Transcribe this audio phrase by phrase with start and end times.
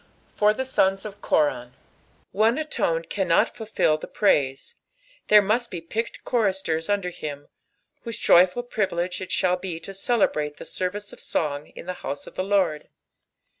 [0.33, 1.73] For the Sods o( Korab.
[2.31, 4.73] One alone cannot futJU the prtdM,
[5.27, 7.49] there must be picked choristers under him,
[8.01, 12.25] whose joiifal privilege it shall be to cdebraU the ssrrice cf song in the house
[12.25, 12.89] cf the Lord.